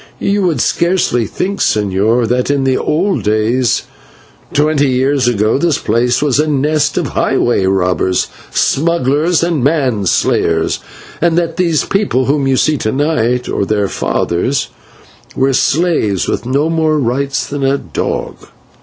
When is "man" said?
9.63-10.07